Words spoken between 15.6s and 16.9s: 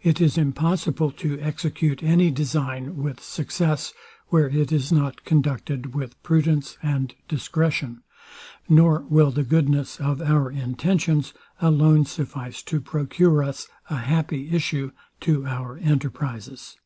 enterprizes.